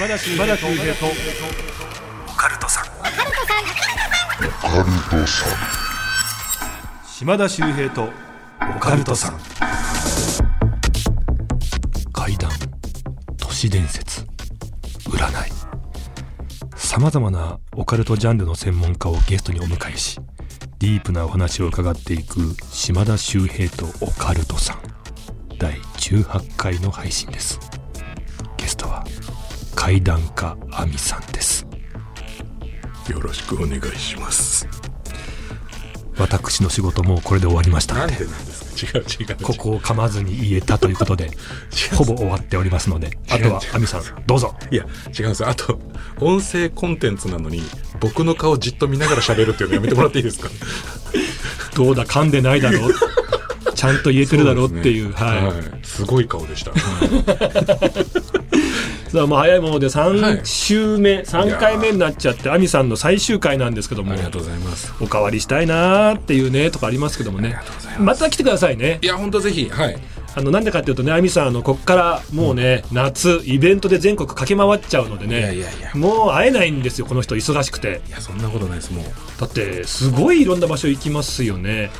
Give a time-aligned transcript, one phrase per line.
[0.00, 0.46] 島田秀平
[0.94, 1.04] と。
[2.26, 2.84] オカルトさん。
[7.06, 8.08] 島田秀平と。
[8.76, 9.38] オカルトさん。
[12.14, 12.50] 怪談。
[13.36, 14.22] 都市伝説。
[15.04, 15.50] 占い。
[16.76, 20.18] さまざまなオカルトジャンルの専門家をゲストにお迎えし
[20.78, 24.78] ディープなお話を伺っていく島田秀平とオカルトさん。
[25.58, 27.60] 第18回の配信です
[29.90, 31.66] 怪談家亜美さんです
[33.10, 34.68] よろしくお願いします。
[36.16, 38.98] 私の仕事もこれで終わりましたのでなんでなんですか？
[38.98, 39.36] 違う違う。
[39.42, 41.32] ここを噛まずに言えたということで
[41.98, 44.84] ほぼ終わっておりますのであとは亜美さんどうぞいや、
[45.18, 45.48] 違うんですよ。
[45.48, 45.80] あと、
[46.20, 47.60] 音声コンテンツなのに、
[47.98, 50.48] 僕の顔じっと見ながら喋るっていうのやめてもらっていいですか？
[51.74, 52.94] どうだ噛んでないだろう
[53.74, 55.54] ちゃんと言えてるだろうっていうねはい、はい。
[55.82, 56.70] すごい顔でした。
[56.70, 58.19] はい
[59.12, 60.46] さあもう早いものでは3い。
[60.46, 64.92] 週目、3回目になっちゃって亜美さんの最終回なんですけどもありがとうございます。
[65.00, 67.56] おかわりしたいなーっていうねとかありますけどもね。
[67.98, 68.98] また来てくださいね。
[69.02, 69.98] いや、本当ぜひ、はい。
[70.36, 75.90] あのなんでかっていうとね亜美さんあのこっからもうね、夏イベントで全国駆け回っちゃうのでねいやいやいや。
[75.94, 78.00] もう会えないんですよこの人忙しくて。
[78.06, 78.92] いや、そんなことないです。
[78.92, 79.04] もう、
[79.40, 81.90] だってすごいいろんな場所行きますよね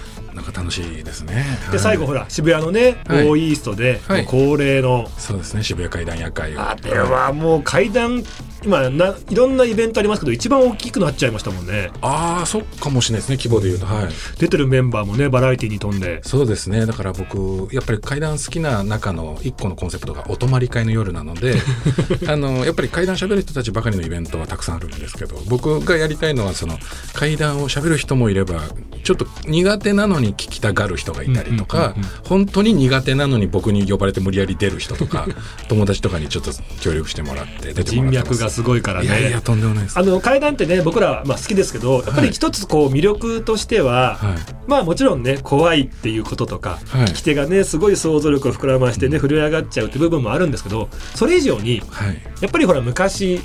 [0.40, 1.34] なんか楽しいですね。
[1.34, 6.60] はいで最後ほら渋谷のね、はいオーイーストで、恒例のそうですね、渋谷階段夜会を。
[6.60, 8.24] あれはもう階段
[8.64, 13.86] 今ないろんなイベントありますけど一番大きくなっちゃいましたもんねああ、そっかもしれないですね、規模で言うと。
[13.86, 14.08] はい。
[14.38, 16.86] 出てるメンバーもねバラエティに富んでそうですね。
[16.86, 21.56] だから僕、やっぱり階段好きな中の一個のコンセプトがお泊まり会の夜なので、
[22.28, 26.78] あの、やっぱり階段喋る人たちばかりのイベントはたくさんあるんですけど、僕がやりたいのはその
[27.12, 28.62] 階段を喋る人もいれば、
[29.02, 35.26] ちょっと苦手なのに聞きたがる人がいたりとか、うんうんうん本当に苦手なのに僕に呼ばれて無理やり出る人とか、
[35.68, 38.49] 友達とかにちょっと協力してもらって出て人もらってます。
[38.50, 39.98] すごいからねいやいや、とんでもないです。
[39.98, 44.38] あの階段ってね僕らはまあ好きですけどやっぱり一つこう魅力としては、はい。
[44.66, 52.20] まあもちろんね怖いっていうこととか、はい聞き手がねすごい想像力を膨らましてね震え上がっちゃうって部分もあるんですけどそれ以上にはい。
[52.40, 53.40] やっぱりほら昔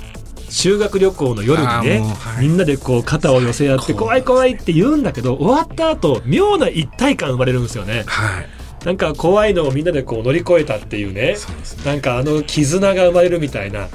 [0.48, 8.55] 修学旅行の夜にあねはいみんなでこう肩を寄せ合って怖い怖いって言うんだけど終わった後妙な一体感生まれるんですよねはい。
[8.86, 11.34] なんか怖いのをみんなでこう乗り越えたっていうね。
[11.34, 11.90] そうですね。
[11.90, 13.80] なんかあの絆が生まれるみたいな。
[13.80, 13.86] は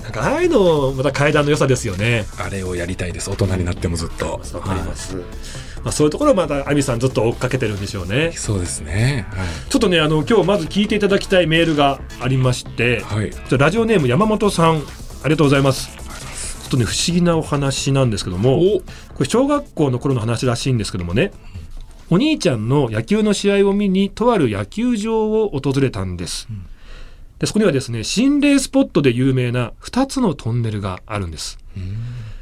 [0.00, 0.02] い。
[0.02, 2.24] なんかああいうのまた階段の良さですよね。
[2.38, 3.28] あれをやりたいです。
[3.28, 4.40] 大人になってもずっと。
[4.54, 5.22] わかります、ま
[5.90, 8.32] あ、そういうところをまた亜美さんずっと追っかけてるんでしょうね。
[8.32, 9.26] そうですね。
[9.68, 13.30] ちょっとねあの今日まず聞いていただきたいメールがありまして、はい。
[13.50, 14.80] ラジオネーム山本さんあ
[15.24, 15.90] りがとうございます。
[15.90, 18.80] ちょっとね不思議なお話なんですけどもお。
[18.80, 21.32] これ小学校の頃の話らしいんですけどもね
[22.10, 26.66] お兄ちゃんの野球の試合を見にとある野球場を訪れたんです、ん。
[27.38, 31.58] でそこにはですね心霊スポットで有名な2つのトンネルがあるんです。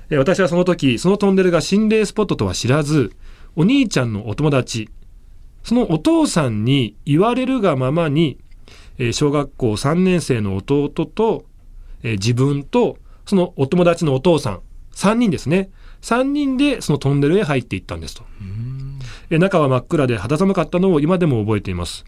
[0.09, 3.13] で私はその時そのトンネルが心霊スポットとは知らず
[3.57, 4.89] お兄ちゃんのお友達
[5.65, 8.39] そのお父さんに言われるがままに、
[8.99, 11.45] えー小学校3年生の弟と、
[12.05, 14.61] えー自分とそのお友達のお父さん
[14.95, 15.71] 3人ですね。
[16.03, 18.76] 3人でそのトンネルへ入っていったんですと、えー
[19.31, 22.05] 中は真っ暗で肌寒かったのを今でも覚えています。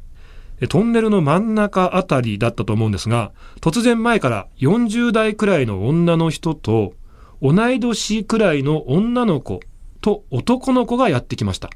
[0.60, 3.30] えートンネルの真ん中あたりだったと思うんですが
[3.60, 6.94] 突然前から40代くらいの女の人と
[7.40, 9.60] 同い年くらいの女の子
[10.00, 11.70] と男の子がやってきました。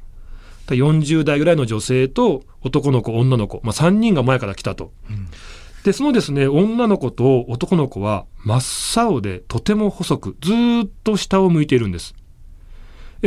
[0.67, 5.27] 40代ぐらいの女性と男の子女の子、まあ、3人が前から来たと、ん。
[5.83, 12.13] でそのですね女の子と男の子は真っ青でとても細くずーっと下を向いているんです。
[12.13, 12.21] で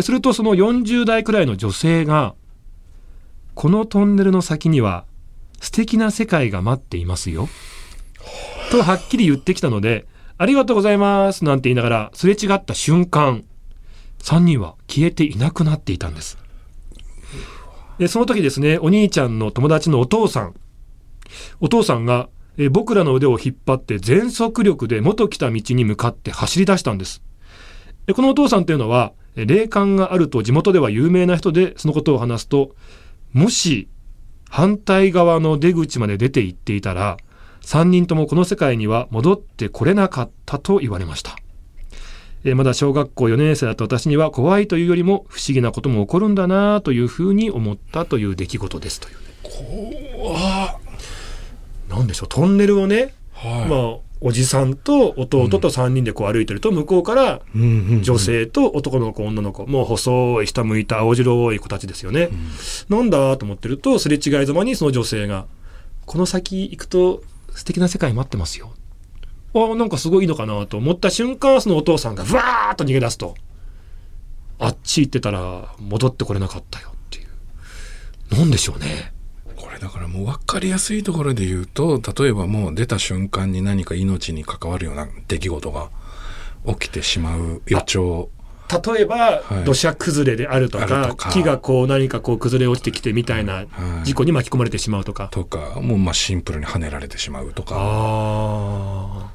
[0.02, 2.34] するとその40代くらいの女性が
[3.54, 5.04] このトンネルの先には
[5.60, 7.48] 素敵な世界が待っていますよ。
[8.70, 10.06] とはっきり言ってきたので
[10.38, 13.44] ありがとうございますなんて言いながらすれ違った瞬間
[14.18, 16.38] 3人は消えていなくなっていたんです。
[17.98, 20.54] でその時ですねお兄ちゃんの友達のお父さん
[21.60, 22.28] お父さんが
[22.58, 27.22] え僕らの腕を引っ張って全速力で元来た道に向かって走り出したんです。
[28.06, 32.74] でこのお父さんというのはえ霊感があると地元では有名な人でそのことを話すと
[33.32, 33.88] もし
[34.48, 37.16] 反対側の出口まで出て行っていたら
[37.62, 41.36] 3人ともこの世界には戻ってこれなかったと言われました。
[42.44, 49.16] えーまだ小学校4年生だった私には怖いというよりも不思議なことも起こるんだなというふうに思ったという出来事ですという。
[49.90, 50.78] ねわ
[51.88, 52.28] なんでしょう？
[52.28, 53.68] トンネルをね、はい。
[53.68, 58.02] まあおじさんと弟と3人でこう歩いてると向こうからうんうんうん。
[58.02, 59.66] 女性と男の子女の子。
[59.66, 62.30] もう細い下向いた青白い子たちですよね、
[62.88, 65.46] なんだと思ってるとすれ違いざまにその女性が
[66.06, 67.22] 「この先行くと
[67.54, 68.72] 素敵な世界待ってますよ」
[69.54, 73.34] あなんかすごいいいのかなと思った瞬間そのお父さんがふわーっと逃げ出すと。
[74.58, 78.38] あっち行ってたら戻ってこれなかったよっていう。
[78.38, 79.12] なんでしょうね。
[79.12, 79.15] こ
[79.76, 85.90] れだからもう分かりやすいところで言うと例えばもう出た瞬間に何か命に関わるような出来事が
[86.66, 88.30] 起きてしまう予兆。
[88.68, 89.64] 例えば、はい。
[89.64, 93.66] 土砂崩れであるとか木がこう何かこう崩れ落ちてきてみたいなはい。
[94.04, 97.76] 事故に巻き込まれてしまうとか、とかもうまあシンプルに跳ねられてしまうとか。
[97.78, 99.25] あ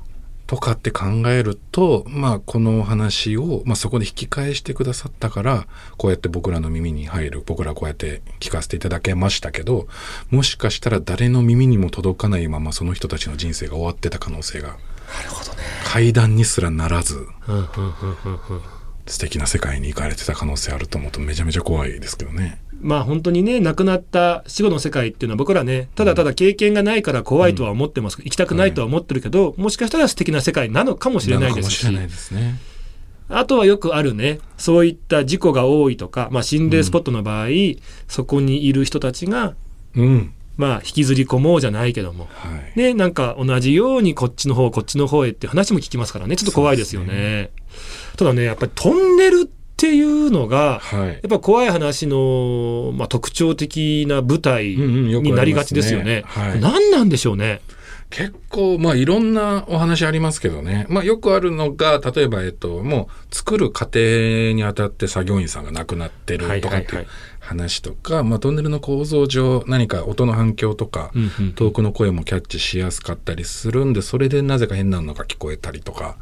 [0.51, 5.65] とかって考えるとまあこのお話を、まあ、そこで引き返してくださったから
[5.95, 9.87] こうやって僕らの耳に入る僕らこうやって聞かせていただけましたけど
[10.29, 17.19] もしかしたら誰の耳にも届かないままその人たちの人生が終わってた可能性があなるほどね階段にすらならずう
[17.53, 17.67] んうんうん
[18.25, 18.61] うんうん
[19.07, 22.61] 素敵な世界に行かれてた可能性あると思うとめちゃめちゃ怖いですけどね。
[22.81, 31.87] まあ本当にね亡くなった死後の世界っていうのは僕らねただただ経験がないから怖いとは思ってます、行きたくないとは思ってるけど、もしかしたら素敵な世界なのかもしれないですし。
[33.33, 37.47] あとはよくあるねそういった事故が多いとか、まあ、心霊スポットの場合、
[38.09, 39.55] そこにいる人たちが
[39.95, 40.33] うん。
[40.57, 42.77] まあ引きずり込もうじゃないけどもはい。
[42.77, 47.51] ねなんか同じようにこっちの方こっちの方へっていう話も聞きますからねちょっと怖いですよね。
[48.17, 51.13] ただねやっぱりトンネルっていうのがはいや。
[51.15, 56.23] っぱ怖い話の、まあ、特徴的な舞台になりがちですよね。
[56.25, 57.61] はい何なんでしょうね？
[58.09, 60.85] 結構、まあいろんなお話ありますけどね。
[60.89, 67.07] まあよくあるのが、例えば、えっと、もう作る過程にあたって作業員さんが亡くなってるとかっていう
[67.39, 76.17] 話とか、まあトンネルの構造上何か音の反響とか、うんうん遠くの声もキャッチしやすかったりするんで、それでなぜか変なのが聞こえたりとか、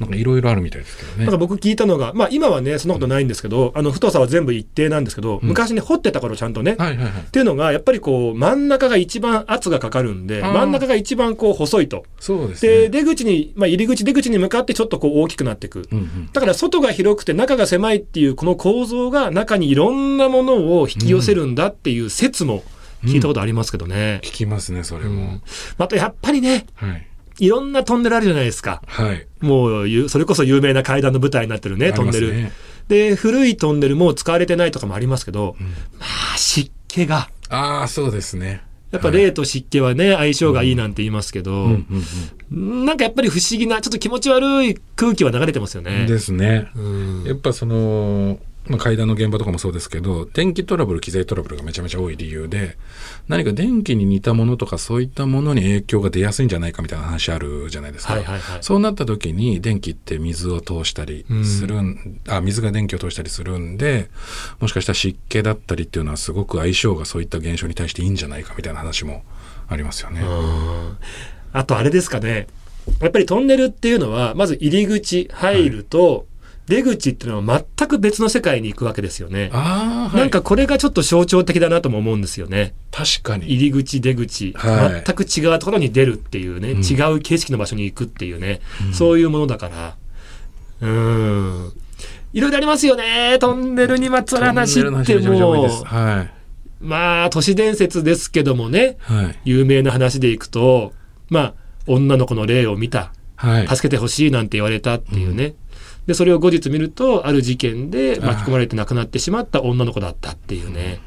[0.00, 1.24] なんかいろいろあるみたいですけどね。
[1.24, 7.22] なんか僕聞いたのが、まあ今はね、そんなことないんですけど、あの太さは全部一定なんですけど、うん昔ね、掘ってた頃ちゃんとね、はいはいはい。
[7.22, 12.04] っていうのが、やっぱりこう、真ん中が一番圧がかかるんで、真ん中が一番こう細いと。
[12.18, 12.88] そうですで、ね。
[12.88, 15.86] 出口に、まあ入り口出口に向かってちょっとこう大きくなっていく。
[15.90, 16.30] うんうん。
[16.32, 22.62] だから外が広くて中が狭いっていうこの構造が中にいろんなものを引き寄せるんだっていう説も
[23.04, 24.20] 聞いたことありますけどね。
[24.22, 25.10] 聞きますね、それも。
[25.10, 25.42] うん
[25.78, 27.06] またやっぱりね、はい。
[27.40, 28.82] いろんなトンネルあるじゃないですか。
[28.86, 29.26] はい。
[29.40, 32.32] もうゆ、それこそ有名な階段の舞台になってるね、トンネル。
[32.34, 32.52] ね
[32.88, 35.72] で、古いトンネルも使われてないとかもありますけど、うんま
[36.34, 37.30] あ、湿気が。
[37.48, 38.62] ああ、そうですね。
[38.90, 41.78] やっぱ霊と湿気はね、相性がいいなんて言いますけど、
[42.50, 45.86] なんかやっぱり不思議な、ちょっと気持ち悪い空気は流れてますようん。
[45.86, 46.06] ね。
[46.06, 46.68] ですね。
[46.74, 52.76] うんやっぱその、まあ、階段の現場とかもそうですけど、電気トラブル、機材トラブルがめちゃめちゃ多い理由で、
[53.26, 58.14] 何か電気に似たものとかそういったものに影響が出やすいんじゃないかみたいな話あるじゃないですか。
[58.14, 58.62] はいはいはい。
[58.62, 64.10] そうなった時に電気って水を通したりするん、あ、水が電気を通したりするんで、
[64.60, 69.24] もしかしたら湿気だったりっていうのはすごく相性がそういった現象に対していいんじゃないかみたいな話も
[69.68, 70.20] ありますよね。
[70.20, 70.96] うん
[71.52, 72.46] あとあれですかね。
[73.00, 76.26] やっぱりトンネルっていうのは、まず入り口入ると、
[76.70, 79.50] 出口っていうのは全く別の世界に行くわけですよね。
[79.52, 80.16] はい。
[80.16, 82.74] なんかこれがちょっと象徴的だなとも思うんですよね。
[82.92, 83.46] 確かに。
[83.46, 89.96] 入り口出口、はい全く違うところに出るっていうね、うん違う景色の場所に行くっていうね、うんそういうものだから
[90.80, 91.72] うん
[92.32, 95.84] いろいろありますよねトンネルにまつわる話ってもです。
[95.84, 96.30] はい。
[96.80, 99.38] まあ都市伝説ですけどもねはい。
[99.44, 100.92] 有名な話でいくと
[101.28, 101.54] まあ
[101.88, 103.68] 女の子の霊を見たはい。
[103.68, 105.54] 助けてほしいなんて言われたっていうね、
[106.06, 111.00] でそれを後日見るとある事件で巻き込まれて亡くなってしまった女の子だったっていうね。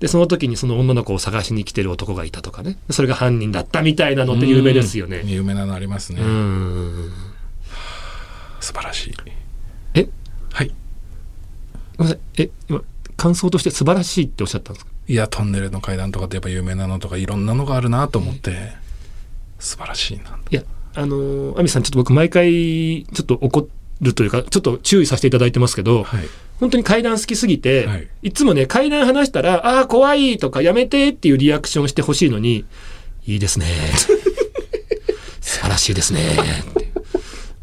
[0.00, 2.76] でその時にその女の子を探しに来てる男がいたとかね。
[2.90, 5.20] それが犯人だったみたいなのって有名ですよね。
[5.20, 5.28] うん。
[5.28, 6.20] 有名なのありますね。
[6.20, 7.12] うん。
[8.60, 9.14] 素晴らしい。
[9.94, 10.08] え？
[10.52, 10.74] はい。
[11.96, 12.42] ごめんなさい。
[12.42, 12.82] え今
[13.16, 14.92] 感想として素晴らしいっておっしゃったんですか？
[15.08, 18.72] いや、トンネルの階段とかってやっぱ有名なのとかいろんなのがあるなと思って、
[19.58, 20.38] 素晴らしいな。
[20.50, 20.62] いや
[20.94, 23.66] あのー亜美さんちょっと僕毎回ちょっと怒
[24.00, 26.28] るというかちょっと注意させていただいてますけど、はい。
[26.60, 32.64] 本当に階段好きすぎて、はいい、つもね、階段話したら、ああー、怖いとか、やめてっていうリアクションしてほしいのに、
[33.26, 33.66] いいですね。
[35.42, 36.20] 素晴らしいですね。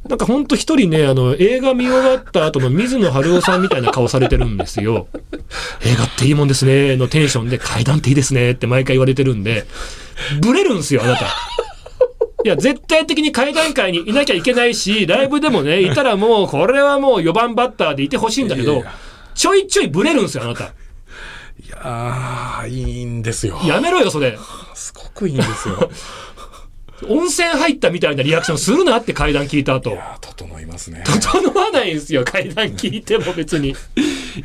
[0.07, 5.07] なんか本当一人ね、あの、映画見終わった後の水野晴夫さんみたいな顔されてるんですよ。
[5.83, 9.65] 映画っていいもんですね、のテンションで、階段っていいですねって毎回言われてるんで、
[10.41, 11.27] ブレるんですよ、あなた。
[12.43, 18.83] いや、絶対的に階段階にいなきゃいけないし、ライブでもね、いたらもう、これはもう4番バッターでいてほしいんだけど
[19.33, 20.65] ちょいちょいブレるんですよ、あなた。
[20.65, 20.69] い
[21.69, 23.59] やー、いいんですよ。
[23.65, 24.37] やめろよ、それ。
[24.73, 25.89] すごくいいんですよ。
[27.09, 29.93] 温泉入ったみたいなリアクションするなって階段聞いた後い。
[29.93, 31.03] やー、整いますね。
[31.05, 33.75] 整わないんですよ、階段聞いても別に。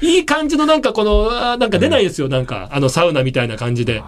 [0.00, 4.02] いい感じのなんかこの、なんか出ないですよ、なんか、あのサウナみたいな感じで。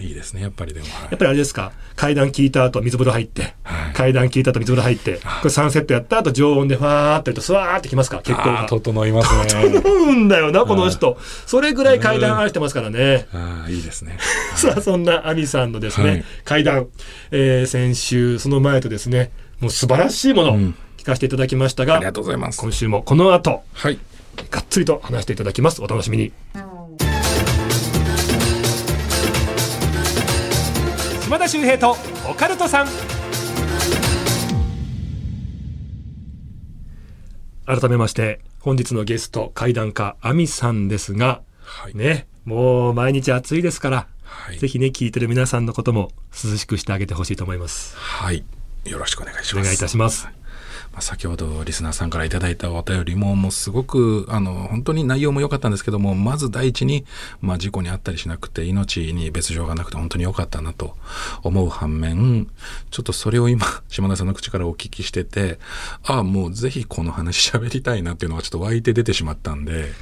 [0.00, 0.86] いいですね、やっぱりでも。
[0.86, 8.66] はいっぱりあれですか、階段聞いた後水風呂入って、はい階段聞いた後水風呂入って、これ3セットやった後常温でファーってやるとスワーってきますから、血行が。
[8.68, 9.70] 整いますね。
[9.70, 11.18] 整うんだよな、この人。
[11.46, 13.26] それぐらい階段愛してますからね。
[13.32, 14.18] ああ、いいですね。
[14.56, 16.86] さあ、そんなアミさんのですね、はい階段、
[17.30, 19.30] えー先週、その前とですね、
[19.60, 22.60] もう素晴らしいものをうん聞かせていただきましたが、ありがとうございます。
[22.60, 23.98] 今週もこの後、はい。
[24.50, 25.82] がっつりと話していただきます。
[25.82, 26.32] お楽しみに。
[31.32, 31.96] 島田秀平と
[32.30, 32.86] オカルトさん。
[37.64, 41.96] 改めまして、本日のゲスト、怪談家、アミさんですが、はい。
[41.96, 47.96] ね、もう毎日暑いですから、はいぜひね、聞いてる皆さんのことも涼しくしてあげてほしいと思います。
[47.96, 48.44] はい。
[48.84, 49.64] よろしくお願いしおます。
[49.64, 50.28] 願いいたします。
[50.92, 57.04] まあ、先ほどリスナーさんからいただいたお便りももうすごくあの本当に内容も良かったんですけどもまず第一に、
[57.40, 60.96] まあ、事故に遭ったりしなくて命に別状がなくて本当に良かったなと
[61.42, 62.48] 思う反面
[62.90, 65.58] ちょっとそれを今 島田さんの口からお聞きしてて
[66.04, 69.92] ああもうぜひこの話喋りたいなっていうのがちょっと湧いて出てしまったんで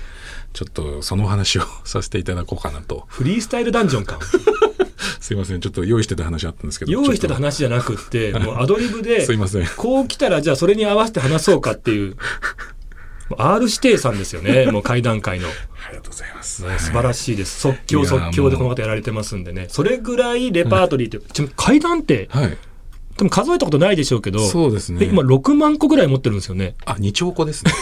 [0.52, 4.18] ちょっとそのお話を させていただこうかなとフリースタイルダンジョンか。
[5.20, 12.16] すいませんちょっと用意してた話あったんですけど用意してた話じゃなくって、もうアドリブとで すいませんこう来たら、じゃあそれに合わせて話そうかっていう、
[13.36, 15.48] R 指定さんですよね、 もう会談会の。
[15.48, 17.60] ありがとうございます、ね素晴らしいです。
[17.60, 19.66] 即興即興でこの方やられてますんでね。
[19.68, 22.56] それぐらいレパートリーって、ちなみに階段って、はい
[23.16, 26.74] 多分数えたことないでしょうけど、そうですねえ今6万個ぐらい持ってるんですよね。
[26.86, 27.72] あ二兆個ですね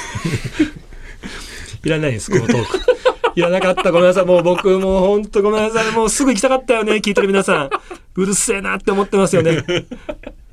[1.84, 2.97] いらないです、このトーク。
[3.38, 3.92] いらなかった。
[3.92, 4.24] ごめんなさい。
[4.26, 5.92] もう僕もう本当ごめんなさい。
[5.92, 6.94] もうすぐ行きたかったよね。
[6.94, 7.70] 聞いてる皆さん。
[8.16, 9.62] うるせえなって思ってますよね。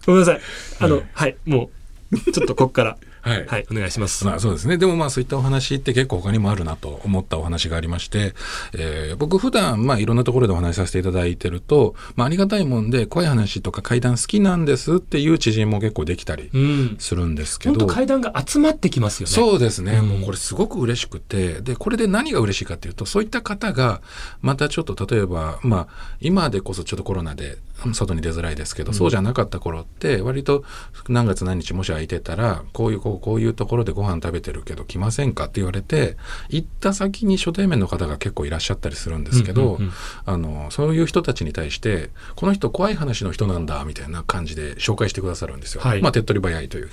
[0.05, 0.41] ごめんなさい。
[0.81, 1.71] あの、はい、も
[2.11, 4.24] う、ちょっとこっから、はいはい、お願いします。
[4.24, 4.77] まあそうですね。
[4.77, 8.36] でもまあそういったお話って結構他にもあるなと思ったお話がありまして、
[8.74, 16.96] えー僕普段まあいろんなところでお話しさせていただいてると、まあありがたいもんで怖い話とか怪談好きなんですっていう知人も結構できたりうん。
[17.00, 17.75] するんですけど。
[17.79, 19.34] 本当階段が集まってきますよね。
[19.34, 24.01] そうですね、うんもうこれすごく嬉しくてでこれで何が嬉しいかっていうとそういった方が
[24.41, 27.58] またちょっと例えばまあ今でこそちょっとコロナで
[27.94, 30.63] 外に出づらいですけど、そうじゃなかった頃って割と
[31.10, 36.17] 何月何日もし空いてたらこういうこうこういうところでご飯食べてるけど来ませんかって言われて
[36.50, 39.91] 行った先に初対面の方が結構いらっしゃったりするんですけど、うんうんうん。
[40.25, 45.82] あのそういう人たちに対してこの人怖い話の人なんだみたいな感じで紹介してくださるんですよ。
[45.82, 46.01] はい。
[46.01, 46.89] まあ手っ取り早いという。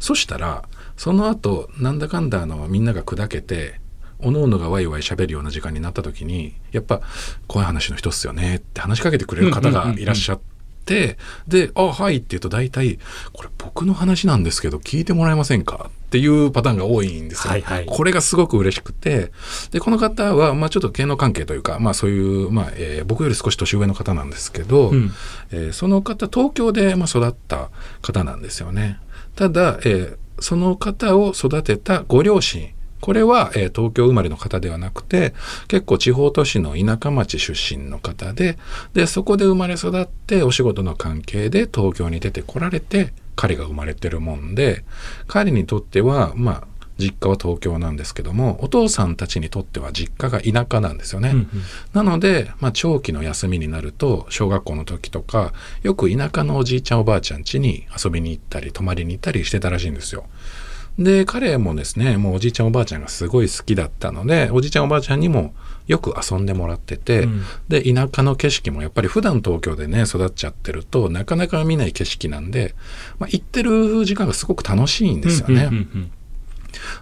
[0.00, 0.64] そしたら
[0.96, 3.80] その後なんだかんだあのみんなが砕けて
[4.22, 7.00] おのおのがワイワイ喋るような時間になった時にやっぱ
[7.46, 10.40] 怖い話の人っすよねって話しかけてくれる方がいらっしゃっ
[10.84, 12.98] て、で「あはい」って言うと大体
[13.32, 17.52] 「これ僕の話なんですけど聞いてもらえませんか?」っていうパターンが多いんですよ。
[17.52, 19.30] はいはいこれがすごく嬉しくて
[19.70, 25.12] でこの方は、まあ、ちょっと芸能関係というか、まあ、そういう、まあえー僕より少し年上の方なんですけど、うん
[25.52, 27.70] えーその方東京で、まあ、育った
[28.02, 28.98] 方なんですよね。
[29.36, 35.32] ただ、えーその方を育てたご両親これは、えー東京生まれの方ではなくて
[35.68, 38.58] 結構地方都市の田舎町出身の方で
[38.94, 44.84] でそこで生まれ育ってお仕事の関係で東京に出てこられて彼が生まれてるもんで
[45.26, 46.66] 彼にとってはまあ
[47.00, 51.30] 実家は東京なんですけどもお父さんたちにとっては実家が田舎なんですよね。
[51.30, 51.48] うんうん
[51.94, 55.52] なので、まあ、長期の休みになると小学校の時とか
[55.82, 60.26] よく田舎のおじいちゃんおばあちゃん家に遊びに行ったり泊まりに行ったりしてたらしいんですよ。
[61.00, 65.54] で彼もですねもうおじいちゃんおばあちゃんがすごい好きだったのでおじいちゃんおばあちゃんにも
[65.86, 72.74] よく遊んでもらってて、うんで田舎の景色もやっぱり普段東京でね育っちゃってるとなかなか見ない景色なんで、
[73.18, 75.64] まあ、行ってる時間がすごく楽しいんですよね。
[75.64, 76.10] うんうんうん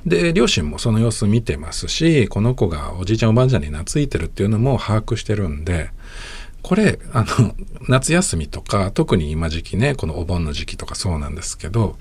[0.06, 5.90] で両親もその様子見てますしこの子がおじいちゃんおばあちゃんに懐いてるっていうのも把握してるんで
[6.62, 7.54] これあの
[7.86, 11.98] 夏休みとか特に今時期ねこのお盆の時期とかそうなんですけど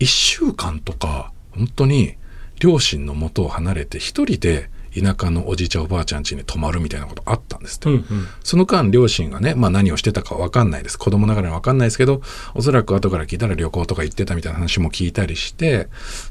[0.00, 2.16] 1週間とか本当に
[2.58, 8.04] 両親の元を離れて一人で田舎のおじいちゃんおばあちゃん家に泊まるみたいなことあったんですってうんうん
[8.42, 10.98] その間両親がね、まあ何をしてたかわかんないです。
[10.98, 12.22] 子供ながらにわかんないですけど、
[12.54, 15.88] おそらく後から聞いたら旅行とか行ってたみたいな話も聞いたりして、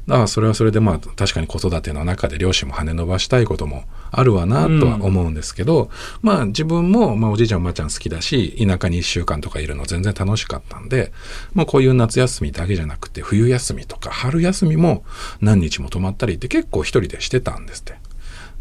[0.08, 5.90] ああ、それはそれでまあ確かに子育ての中で両親も羽伸ばしたいこともあるわなとは思うんですけど、
[6.22, 11.12] まあ自分もまあおじいちゃんおばあちゃん好きだし、田舎に1週間とかいるの全然楽しかったんで、
[11.54, 15.04] もうこういう夏休みだけじゃなくて冬休みとか春休みも
[15.40, 17.99] 何日も泊まったりって結構一人でしてたんですって。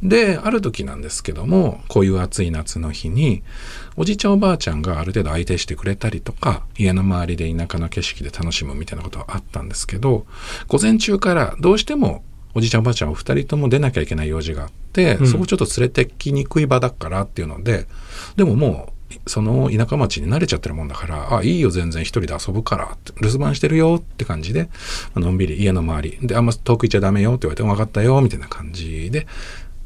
[0.01, 3.43] である時なんですけどもこういう暑い夏の日に
[3.97, 10.25] おじいちゃんおばあちゃんがある程度相手してくれたりとか家の周りで田舎の景色で楽しむみたいなことはあったんですけど
[10.67, 12.23] 午前中からどうしても
[12.55, 15.27] おじいちゃんおばあちゃんお二人とも出なきゃいけない用事があって、うん。
[15.27, 17.85] そこちょっと連れてきにくい場だからっていうので
[18.37, 18.93] でもも
[19.25, 24.69] その田舎町に慣れちゃってるもんだから、あ、いいよ全然一人で遊ぶから留守番してるよって感じで、
[25.15, 29.25] のんびり家の周りで、あんま遠く行っちゃダメよって言われて、分かったよみたいな感じで、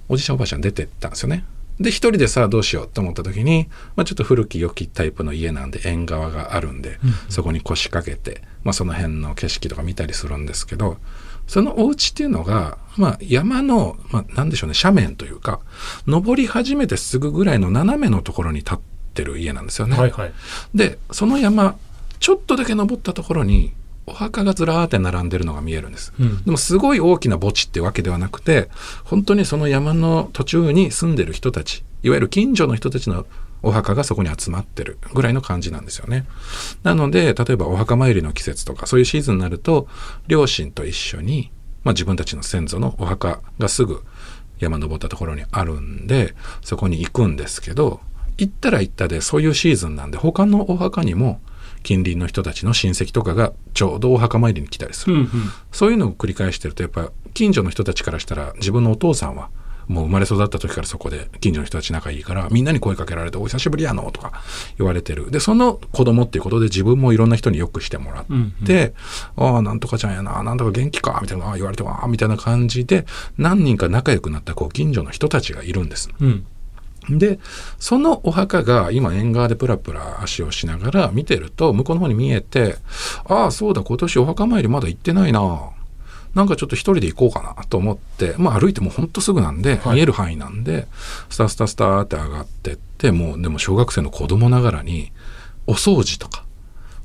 [0.09, 1.45] おじいちゃんおばあちゃん出てったんですよね。
[1.79, 10.97] で、一人でさあどうしようと思った時に、まあちょっと古き良きタイプの家なんで縁側があるんで、そこに腰掛けて、まあその辺の景色とか見たりするんですけど、
[11.47, 15.61] そのお家っていうのが、まあ山の、まあなんでしょうね、斜面というか、
[16.05, 18.77] 登り始めてすぐぐらいの斜めのところに立っ
[19.15, 19.97] てる家なんですよね。
[19.97, 20.33] はいはい。
[20.75, 21.75] で、その山、
[22.19, 23.73] ちょっとだけ登ったところに、
[24.05, 26.13] お墓がずらーって並んでるのが見えるんです。
[26.19, 28.69] うんでもすごい大きな墓地ってわけではなくて、
[29.03, 33.25] 本当にその山の途中に住んでる人たち、いわゆる近所の人たちの
[33.61, 36.25] お墓がそこに集まってるぐらいの感じなんですよね。
[36.83, 39.87] なので、例えばお墓参りの季節とか、そういうシーズンになると、
[40.27, 41.51] 両親と一緒に、
[41.83, 44.03] まあ自分たちの先祖のお墓がすぐ
[44.59, 48.01] 山登ったところにあるんで、そこに行くんですけど、
[48.37, 51.39] 行ったら行ったで、そういうシーズンなんで、他のお墓にも、
[51.83, 55.13] 近隣の人たちの親戚とかがちょうどお墓参りに来たりする。
[55.13, 55.29] うんうん。
[55.71, 59.49] そういうのを繰り返してると、やっぱ近所の人たちからしたら、自分のお父さんは、
[59.87, 64.31] もう生まれ育った時からそこで近所の人たち仲いいから、みんなに声かけられて、お久しぶりやのとか
[64.77, 65.31] 言われてる。
[65.31, 68.25] で、その子供っていうことで自分もいろんな人によくしてもらっ
[68.65, 68.93] て、
[69.35, 73.05] ああ、なんとかちゃんやな、なんとか元気か、みたいな、ああ言われてわあみたいな感じで、
[73.37, 76.09] 何人か仲良くなったこう近所の人たちがいるんです。
[76.19, 76.45] うん。
[77.09, 77.39] で、
[77.79, 82.77] そのお墓が今縁側でプラプラ足をしながら見てると、向こうの方に見えて、
[83.25, 85.71] ああ、そうだ、今年お墓参りまだ行ってないな。
[86.33, 90.87] なんかちょっと一人で行こうかなと思って、まあ歩いてもほんとすぐなんで、はい見える範囲なんで、
[91.29, 95.11] スタスタスタって上がってって、もうでも小学生の子供ながらに、
[95.67, 96.43] お掃除とか、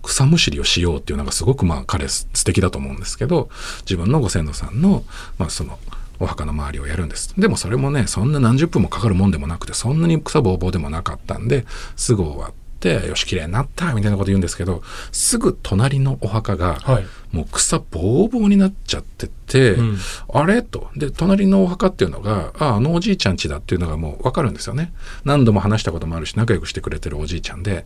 [0.02, 3.50] 草むしりをしようっていうのがすごくまあ彼素敵だと思うんですけど、
[3.80, 5.04] 自分のご先祖さんの、
[5.36, 5.78] まあその、
[6.20, 7.34] お墓の周りをやるんです。
[7.38, 11.64] でもそれもね、そんな何十分もかかるもんでもなくて、そんなに草ぼうぼうでもなかったんで、
[11.96, 17.06] すぐ終わって、よし、綺麗になったみたいなこと言うんですけど、すぐ隣のお墓が、はい。
[17.32, 19.98] もう草ぼうぼうになっちゃってて、うん
[20.32, 20.62] あれ？
[20.62, 20.88] と。
[20.96, 24.92] で、隣のお墓っていうのが、あ、あのおじいちゃん家だっていうのがもうわかるんですよね。
[25.24, 27.84] 何度も話したこともあるし、仲良くしてくれてるおじいちゃんで、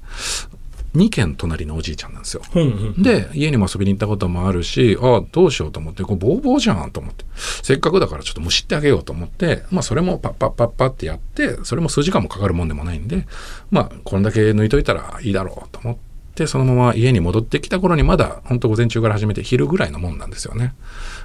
[0.95, 2.43] 2軒隣のおじいちゃんなんですよ。
[2.55, 2.65] うんう
[3.01, 3.03] ん。
[3.03, 7.25] で、家にも遊びに行ったこともあるし、ああ、どうしようと思って、これボーボーじゃんと思って、
[7.63, 13.27] せっかくだからちょっとむしってあげようと思って、まあそれもパッパッパッパってやって、それも数時間もかかるもんでもないんで、
[13.71, 15.97] まあこんだけ抜いといたらいいだろうと思っ
[16.35, 20.75] て、そのまま家に戻ってきた頃にまだ、本当午前中から始めて昼ぐらいのもんなんですよね。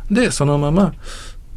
[0.09, 0.93] で、そのまま、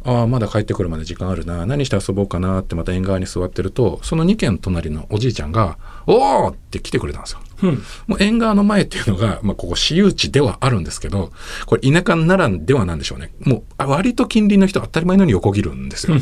[0.03, 1.65] ああ、まだ帰ってくるまで時間あるな。
[1.65, 7.39] 何して遊ぼうかなってまた縁側に座ってると、その2軒隣のおじいちゃんが、おーって来てくれたんですよ。
[7.61, 7.83] うん。
[8.07, 11.31] もう縁側の前っていうのが、まあ、ここ私有地ではあるんですけど、
[11.65, 13.31] これ田舎ならではなんでしょうね。
[13.39, 16.17] もう、あ割と近隣の人は当たり前のように横切るんですよ。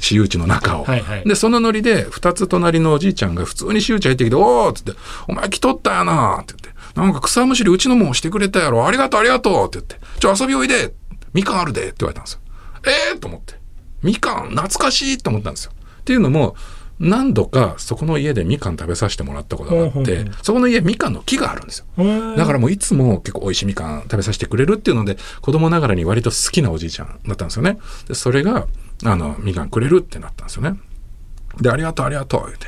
[0.00, 0.84] 私有地の中を。
[0.84, 4.92] はいはいで、そのノリで、二つ隣のおじいちゃんが普通に私有地入ってきて、おーっつって、
[5.28, 8.86] お前来とったやなって言って、なんか草むしりうちのもんしてくれたやろ。
[8.86, 10.94] ありがとうありがとうって言って、ちょ、遊びおいで
[11.32, 12.40] みかんあるでって言われたんですよ。
[12.86, 13.54] ええー、と思って。
[14.02, 15.72] みかん懐かしいと思ったんですよ。
[16.00, 16.56] っていうのも、
[16.98, 21.86] 何度かそこの家でみかん食べさせてもらったことがあってそこの家みかんの木があるんですよ。
[21.98, 22.36] うん。
[22.36, 27.78] だからもういつも結構美味しいみかん食べさせてくれるっていうので、子供ながらに割と好きなおじいちゃんだったんですよね。
[28.08, 28.66] で、それが、
[29.04, 30.78] あの、みかんくれるってなったんですよね。
[31.60, 32.66] で、ありがとうありがとう言って。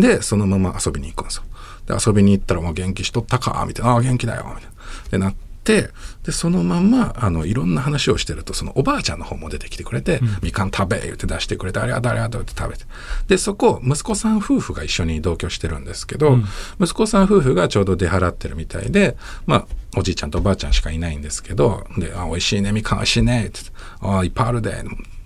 [0.00, 1.42] で、そのまま遊びに行くんですよ。
[1.86, 4.70] で、遊びに行ったらもう元気しとったかみたいな、ああ、元気だよみたいな。
[5.10, 5.90] で、なって、で、
[6.30, 12.84] そのまま、あの、いろんな話をしてると、そのおばあちゃんの方も出てきてくれて、みかん食べ言って出してくれて、ありがとうありがとうって食べて。
[13.28, 16.38] で、そこ、息子さん夫婦が一緒に同居してるんですけど、
[16.80, 24.72] 息子さん夫婦がちょうど出払ってるみたいで、まあ、おじいちゃんとおばあちゃんしかいないんですけど、で、あ、美味しいね、みかん美味しいね、って言って、あ、いっぱいあるで、っ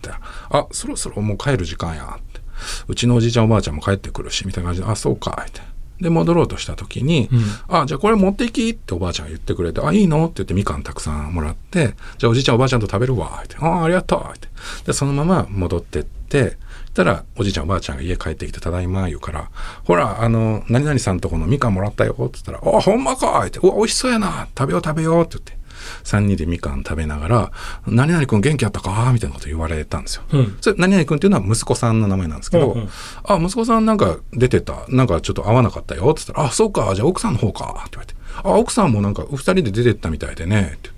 [0.03, 0.11] て
[0.51, 2.41] あ、そろそろもう帰る時間や、って。
[2.89, 5.61] うちのおじいちゃんおばあちゃんも帰ってくるし、みたいな感じで、あ、そうか、って。
[6.01, 7.29] で、戻ろうとした時に、
[7.69, 10.25] あ、じゃあこれ持っていきっておばあちゃんが言ってくれて、あ、いいの？
[10.25, 13.57] って言ってみかんたくさんもらって、じゃあおじいちゃんおばあちゃんと食べるわ、って。
[13.59, 14.49] あ、ありがとう、って。
[14.87, 16.57] で、そのまま戻ってって、
[16.95, 19.51] したら、おじいちゃんおばあちゃんが家帰ってきて、ただいま、言うから、
[19.85, 25.64] ほら、あの、何々さんとこのみかんもらったよ、って言ったら、あ、ほんまかって、うわ、美味しそうやな、食べよう食べよう、って言って。
[26.03, 27.53] 三人でみかん食べながら、
[27.87, 29.11] 何々くん元気やったか？
[29.13, 30.23] みたいなこと言われたんですよ。
[30.33, 32.89] うんそれ、何々くんっていうのは息子さんの名前なんですけど、うんうん
[33.25, 40.91] あ、息子さんなんか出てた、なんかちょっと合わなかったよ、って言ったら、あ、そうか、じゃあ奥さんの方か、って言われて、あ、奥さんもなんか二人で出てったみたいでね、って。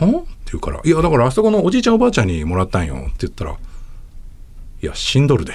[0.00, 0.04] あ？
[0.04, 0.08] っ
[0.46, 3.56] て言うから、いや、だからあそこのおじいちゃんおばあちゃんにもらったんよ、って言ったら、い
[4.86, 5.52] や、死んどるで。
[5.52, 5.54] っ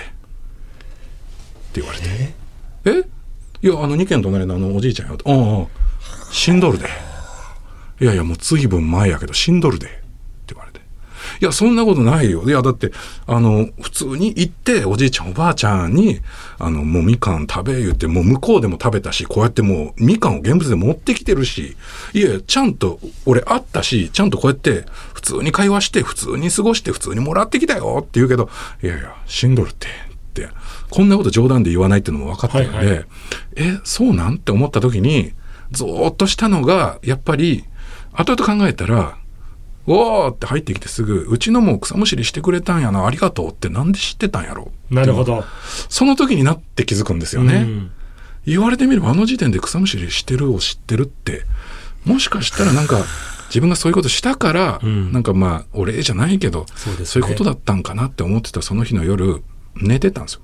[1.73, 2.33] て言われて。
[2.85, 3.03] え？
[3.63, 5.17] いや、あの2軒隣のあのおじいちゃんよ。
[5.23, 5.67] うんうん。
[6.31, 6.87] 死んどるで。
[8.01, 9.85] いやいや、もう随分前やけど死んどるで。
[9.85, 9.99] って
[10.47, 10.81] 言われて。
[11.39, 12.43] いや、そんなことないよ。
[12.45, 12.91] いや、だって、
[13.27, 16.19] あの、普通に行って、おじいちゃん、おばあちゃんに、
[16.57, 21.77] あの、もうみかん食べ言って、もう向こうでも食べたし、こうやってもう、みかんを現物で持ってきてるし、
[22.13, 28.49] いや、ちゃんと、俺会ったし、ちゃんとこうやって、普通に会話して、普通に過ごして、普通にもらってきたよって言うけど、
[28.83, 29.89] いやいや、死んどるって、っ
[30.33, 30.49] て、
[30.89, 33.05] こんなこと冗談で言わないっていうのも分かったので、はいはい
[33.55, 34.35] え、そうなん？
[34.35, 35.33] って思った時に、
[35.71, 37.63] ゾーッとしたのが、やっぱり、
[38.13, 39.17] 後々考えたら、
[39.87, 45.23] おーって入ってきてすぐ、うちのも草むしりしてくれたんやな、ありがとうってなんで知ってたんやろなるほ。
[45.23, 45.43] ど。
[45.89, 47.55] その時になって気づくんですよね。
[47.55, 47.91] うん
[48.45, 51.45] 言われてみればあの時点で草むしりしてるを知ってるって、
[52.05, 52.97] もしかしたらなんか、
[53.49, 59.43] 自分がそういうことしたから、うんなんかまあ、お礼じゃないけど、そうですねそういうことだったんかなって思ってたその日の夜、
[59.75, 60.41] 寝てたんですよ。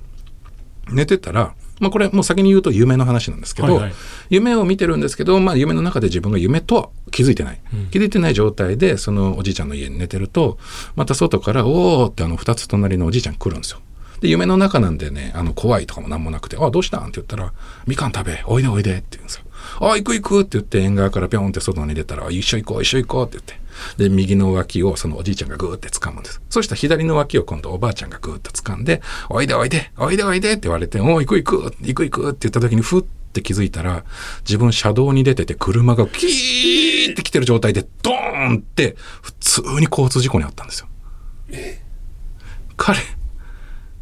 [0.92, 3.94] 寝てたら、まあこれもう先に言うと夢の話なんですけど、はいはい
[4.30, 7.60] 夢を見てるんですけど、まあ夢の中で自分が夢とは気づいてない。
[7.74, 10.58] うん気づいてない状態で、そのおじいちゃんの家に寝てると、
[10.96, 13.80] また外から、おーってあの二つ隣のおじいちゃん来るんですよ。
[14.20, 17.02] で、夢の中なんでね、あの怖いとかもなんもなくて、あ、どうしたん？
[17.04, 17.54] って言ったら、
[17.86, 19.44] みかん食べ、おいでおいでって言うんですよ。
[19.80, 23.67] あ、行く行くって言って縁側からピョンって外に出たら、一緒行こう一緒行こうって言って。
[23.98, 26.42] で、右の脇をそのおじいちゃんがグーって掴むんです。
[26.50, 34.04] そしたら左の脇を今度おばあちゃんがグーって掴んで、おいでおいで、おいでおいでって言われて、おい行く行く、行く行くって言った時にふって気づいたら、
[34.42, 40.88] 自分車道に出てて車がキーって来てる状態でドーンって普通に交通事故にあったんですよ。
[42.76, 43.00] 彼、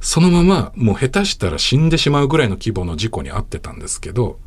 [0.02, 4.40] そのままもう下手したら死んでしまうぐらいの規模の事故に遭ってたんですけど、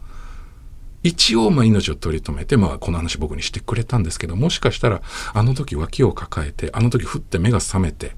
[1.03, 8.17] 一応まあ命を取り留めて、まあこの話僕にしてくれたんですけど、もしかしたらあの時脇を抱えて、あの時ふって目が覚めて、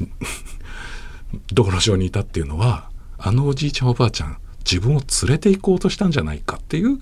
[1.52, 6.98] 道路上にいたっていうのは、あのおじいちゃんおばあちゃん、自分を連れて行こうとしたんじゃないかっていう、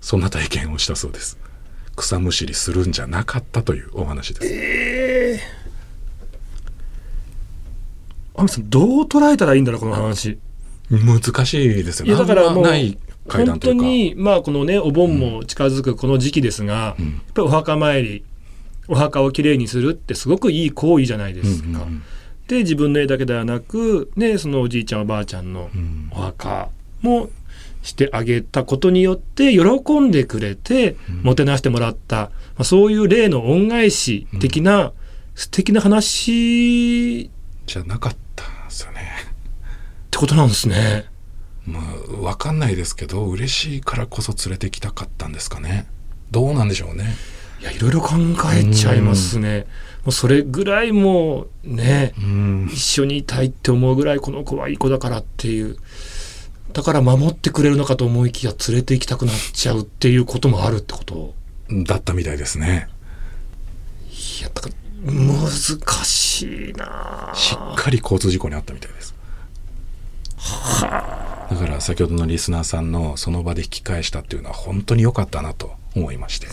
[0.00, 1.38] そんな体験をしたそうです。
[1.96, 5.44] 草むしりするんじゃなかったというお話です。
[8.36, 10.38] アミさんどう捉えたらいいんだろうこの話。
[10.90, 13.58] 難しいですよいやだからもうない本。
[13.58, 18.24] 当にまあこのねお盆も近づくこの時期ですが、うんやっぱりお墓参り
[18.88, 21.68] お墓をきれいにするってすごくいい行為じゃないですか。
[21.68, 22.02] うんうん
[22.46, 26.68] で自分の絵だけではなく、ね、そのおじいちゃんおばあちゃんのうんお墓
[27.00, 27.30] も
[27.82, 34.92] してあげたことによって喜んでくれてうんもてなしてもらった、まあ、そういう例の恩返し的な
[35.34, 37.30] 素敵な話っ
[37.66, 39.00] じゃなかったんですよね。
[40.10, 41.06] てことなんですね。
[41.66, 45.86] まあ、わかんないですけど、嬉しいからこそ連れてきたかったんですかね。
[46.30, 47.14] どうなんでしょうね。
[47.60, 48.16] いやいろいろ考
[48.54, 49.66] えちゃいますね。
[50.04, 52.68] もうそれぐらいもうねうん。
[52.70, 55.78] 一緒にいたいって思うぐらいこの子はいい子だからっていう
[56.74, 61.34] だから守ってくれるのかと思いきや連れて行きたくなっちゃうっていうこともあるってこと？
[61.86, 62.88] だったみたいですね。
[64.10, 64.74] いやだから
[65.12, 69.14] 難しいなあしっかり交通事故にあったみたいです。
[71.50, 76.46] だから先ほどのリスナーさんのその場で引き返したっていうのは本当に良かったなと思いまして。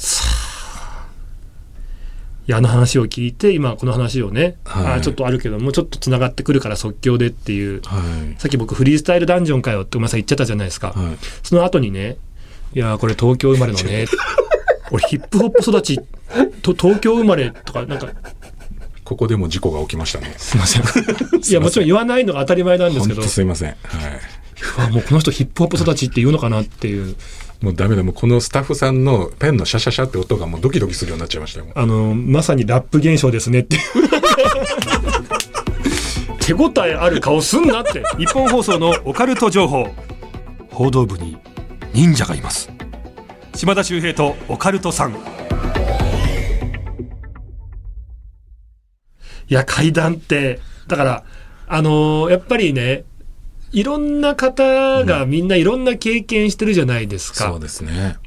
[2.47, 7.99] いやあの話を聞いて今この話をね、はいあちょっとあるけどもうちょっとつながってくるから即興でっていうは
[8.35, 8.39] い。
[8.39, 11.17] さっき僕フリースタイルダンジョンかよってごめんなさい言っちゃったじゃないですか、はい。
[11.43, 12.17] その後にね
[12.73, 14.05] いやこれ東京生まれのね
[14.91, 15.99] 俺ヒップホップ育ち
[16.61, 18.09] と東京生まれとかなんか
[19.03, 20.33] ここでも事故が起きましたね。
[20.37, 20.83] すいません
[21.47, 23.69] いやもちろん言わないのが当たり前なんです本けど当すいません。
[23.69, 23.77] はい。
[24.77, 27.15] あもうこの人ヒップホップ育ちって言うのかなっていう。
[27.61, 28.03] もうダメだ。
[28.03, 31.67] もうこのスタッフさんのペンのシャシャシャって音がもうドキドキするようになっちゃいましたよ。
[31.75, 33.81] あのまさにラップ現象ですねっていう。
[36.41, 38.01] 手応えある顔すんなって。
[38.17, 39.87] 日本放送のオカルト情報。
[40.71, 41.37] 報道部に
[41.93, 42.71] 忍者がいます。
[43.53, 45.11] 島田秀平とオカルトさん。
[45.11, 45.13] い
[49.53, 51.23] や階段ってだから
[51.67, 53.03] あのーやっぱりね
[53.71, 58.17] いろんな方がみんないろんな経験してるじゃないですか、そうですね。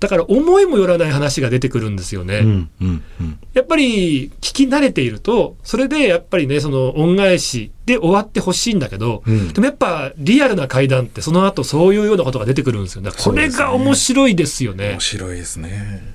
[0.00, 3.38] だから思いもよらない話が出てくるんですよね、うんうんうん。
[3.52, 16.14] やっぱり聞き慣れているとそれでやっぱりねその恩返しで終わってほしいんだけど、うんでもやっぱリアルな会談ってその後そういうようなことが出てくるんですよねこれが面白いですよね面白いですね。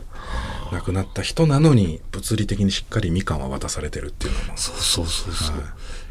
[0.72, 4.58] 亡くなった人なのに物理的にしっかりみかんは渡されてるっていうのも。
[4.58, 5.66] そうそうそうそう、はい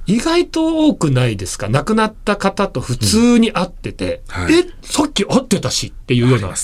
[0.07, 1.69] 意外と多くないですか？
[1.69, 4.55] 亡くなった方と普通に会ってて、はい。
[4.55, 6.49] えさっき会ってたしっていうような。
[6.49, 6.55] ね。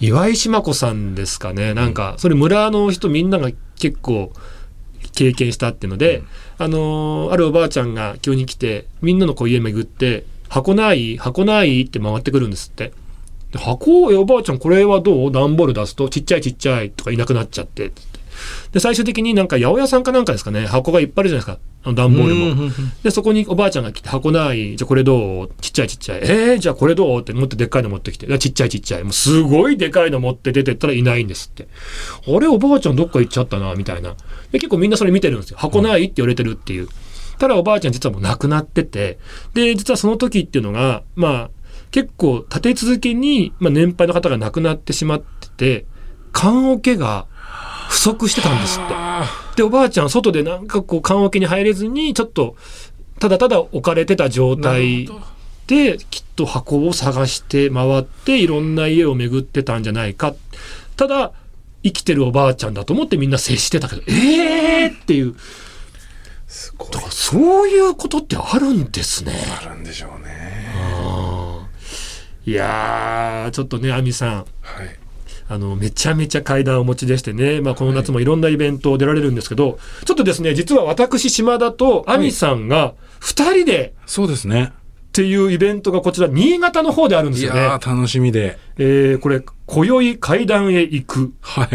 [0.00, 1.74] 岩井島子さんですかね。
[1.74, 4.32] なんかそれ村の人みんなが結構
[5.12, 6.22] 経験したっていうので、
[6.58, 12.92] あのーあるおばあちゃんが急に来てみんなのこう家巡って「箱ない箱ない?」って回ってくるんですって。
[13.52, 15.30] で箱えおばあちゃんこれはどう？
[15.30, 18.18] 段ボール出すとちっちゃいちっちゃいとかいなくなっちゃってつって
[18.72, 21.62] で、最終的になんか八百屋さんかなんかですかね、箱がいっぱいあるじゃないですか。
[21.84, 22.70] あの段ボールも。
[23.02, 25.50] で、そこにおばあちゃんが来て、箱ない、じゃあこれどう？
[25.60, 26.20] ちっちゃいちっちゃい。
[26.22, 27.20] えー、じゃあこれどう？
[27.20, 28.26] って持ってでっかいの持ってきて。
[28.38, 29.04] ちっちゃいちっちゃい。
[29.04, 31.68] もうすごいでかいの持って出てったらいないんですって。
[32.26, 34.16] あれ、おばあちゃんどっか行っちゃったな、みたいな。
[34.50, 35.58] で、結構みんなそれ見てるんですよ。
[35.58, 36.88] 箱ないって言われてるっていう。
[37.38, 39.18] ただおばあちゃん実はもう亡くなってて、
[39.52, 41.50] で、実はその時っていうのが、まあ、
[41.90, 45.86] 結構立て続けに、まあ、年配の方が亡くなってしまってて、
[46.32, 47.26] 棺桶が
[47.88, 48.94] 不足してたんですって。
[48.94, 49.24] あ
[49.56, 52.56] で、おばあちゃん外でなんかこう棺桶に入れずに、ちょっと、
[53.20, 55.08] ただただ置かれてた状ー態
[55.66, 60.34] で、きっと箱を探して回って、いろんな家を巡ってたんじゃないか。
[60.96, 61.32] ただ、
[61.82, 65.36] 生きてるおばあちゃんだと思ってみんな接してたけど、えーっていう。
[66.46, 69.32] すごいだからそういうことってあるんですね。
[69.60, 70.64] あるんでしょうね
[72.46, 74.30] いやー、ちょっとね、亜美さん。
[74.60, 75.03] はい
[75.48, 78.24] あの、めちゃめちゃ階段をお持ちでしてね、まあ、この夏もい。
[78.24, 84.72] ろんなイベント出られるんですけど、ちょっとですね、実は私、島田と亜美さんが二人でそうですね。
[84.72, 87.60] っていうイベントがこちら、新潟の方であるんでいすよね。
[87.60, 88.58] やー楽しみで。
[88.78, 91.68] えーこれ、今宵階段へ行くはい。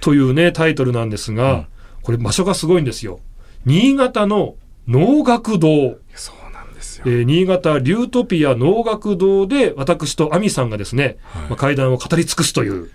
[0.00, 1.66] というね、タイトルなんですが、うん。
[2.02, 3.20] これ場所がすごいんですよ。
[3.64, 4.54] 新潟の
[4.86, 5.96] 能楽堂。
[6.14, 7.04] そうなんですよ。
[7.06, 11.42] えー新潟リュートピア能楽堂で私と亜美さんがですね、はい。
[11.48, 12.90] まあ、階段を語り尽くすという、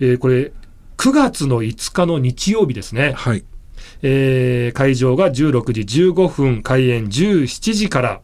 [0.00, 0.52] えーこれ
[0.96, 3.44] 9月の5日の日曜日ですね、はい。
[4.02, 8.20] えー会場が16時15分開演17時から、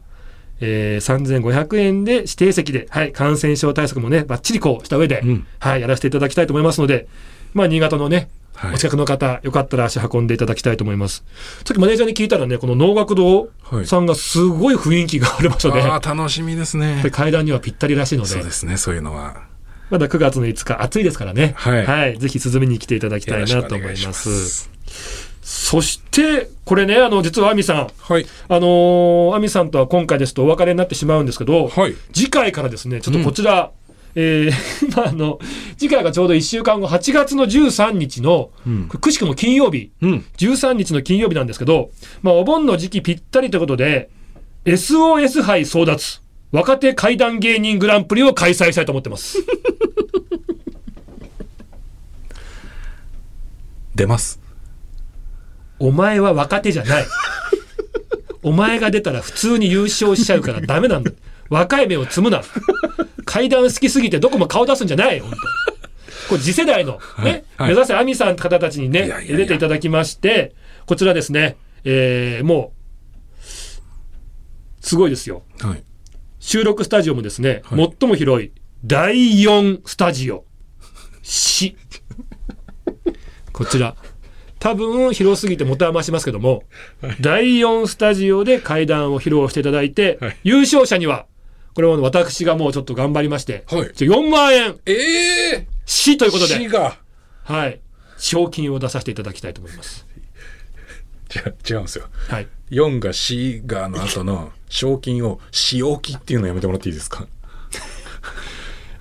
[0.59, 5.47] えー3500円で指定席で、はい、感染症対策もねバッチリこうした上で、うん。
[5.59, 7.07] はい、やらせていただきたいと思いますので、
[7.53, 8.75] まあ、新潟のねはい。
[8.75, 11.25] お近くの方、よかったら足運んでいただきたいと思います。
[11.65, 13.49] さっきマネージャーに聞いたらね、この能楽堂
[13.85, 17.01] さんがすごい雰囲気がある場所で、ああ楽しみですね。
[17.03, 18.29] で階段にはぴったりらしいので。
[18.29, 19.43] そうですねそういうのは
[19.89, 21.53] まだ9月の5日、暑いですからね。
[21.85, 22.17] はい。
[22.17, 24.69] ぜひ涼みに来ていただきたいなと思います。
[25.41, 28.25] そして、これね、あの、実はアミさん、はい。
[28.47, 31.95] あのーアミさんとは今回ですとお別れになってしまうんですけど、はい。
[32.13, 33.69] 次回からですね、ちょっとこちら、
[34.15, 34.51] えー
[34.97, 35.37] まあ、あの、
[35.77, 38.87] 次回がちょうど1週間後、8月の13日の、うん。
[38.87, 40.25] くしくも金曜日、うん。
[40.37, 41.91] 13日の金曜日なんですけど、
[42.23, 44.09] まあ、お盆の時期ぴったりということで、
[44.65, 49.39] SOS 杯争奪、若手怪談芸人グランプリを開催したいと思ってます。
[53.95, 54.39] 出ます
[55.79, 57.05] お前は若手じゃない。
[58.43, 61.11] お前が出たら普通に優勝しちゃうからダメなんだ。
[61.49, 62.41] 若い目を積むな。
[63.25, 65.19] 階段好きすぎてどこも顔出すんじゃない。
[65.19, 65.37] 本当
[66.29, 70.55] これ次世代の、ね、はい目指せアミさんって方たちにね、出ていただきまして、
[70.85, 72.73] こちらですね、えーも
[73.41, 73.45] う、
[74.81, 75.43] すごいですよ。
[75.59, 75.83] はい
[76.45, 78.51] 収録スタジオもですね、はい最も広い
[78.85, 80.45] 第4スタジオ。
[81.23, 81.75] 市。
[83.51, 83.95] こちら。
[84.59, 86.61] 多分広すぎて持て余しますけども、
[87.19, 91.25] 第4スタジオで階段を披露していただいて、はい優勝者には、
[91.73, 94.93] これは私がもうちょっと頑張りまして、はいじゃあ4万円、え
[95.55, 96.99] え市ということで、死が
[97.43, 97.79] はい、
[98.17, 100.05] 賞金を出させていただきたいと思います。
[101.27, 102.47] じゃ違うんですよはい。
[102.69, 107.27] 4が死がの後の賞金を仕置きっていうのやめてもらっていいですか？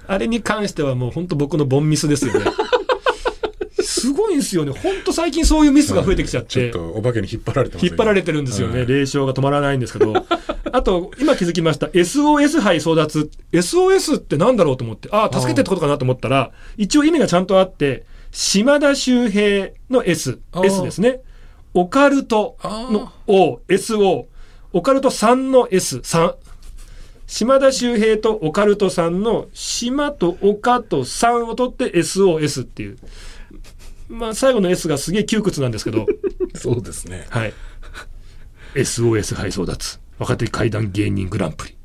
[0.06, 2.44] あれに関してはもう本当僕のボンミスですよね。
[3.80, 4.72] すごいんですよね。
[4.72, 6.44] 本当最近そういうミスが増えてきちゃっ。
[6.44, 8.80] ちょってとお化けに引っ張られてます引っ張られてるんですよね。
[8.80, 10.14] はい霊障が止まらないんですけど。
[10.72, 11.86] あと、今気づきました。
[11.86, 13.30] SOS 杯争奪。
[13.52, 21.20] SOS ってなんだろうと思って、ああ、助けてってことかなと思ったら、一応意味がちゃんとあって、島田秀平の S、S ですね。
[21.74, 24.26] オカルトの O、SO、
[24.74, 26.34] オカルト3の S、3。
[27.28, 32.98] 島田秀平とオカルトさんの島と岡と3を取って SOS っていう。
[34.08, 36.06] まあ最後の S がすげえ窮屈なんですけど、
[36.56, 37.54] そうですねはい。
[38.74, 41.76] SOS 配送脱若手怪談芸人グランプリ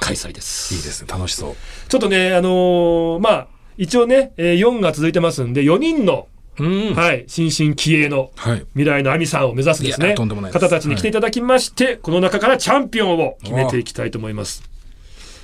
[0.00, 0.74] 開催です。
[0.74, 1.54] いいですね楽しそう
[1.88, 8.66] ちょっとね、あのーまあ、一応ね、えー4が続いてますんで、4人の、うんはい、新進気鋭のはい。
[8.74, 10.06] 未来のアミさんを目指すですね。
[10.08, 10.62] いやとんでもないです。
[10.62, 14.62] 方たちに来ていただきまして、この中からチャンピオンを決めていきたいと思います。